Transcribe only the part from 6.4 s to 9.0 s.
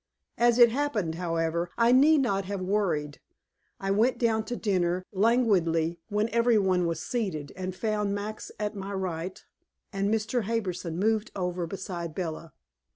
one was seated, and found Max at my